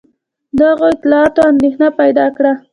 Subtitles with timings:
[0.59, 2.51] دغو اطلاعاتو اندېښنه پیدا کړه.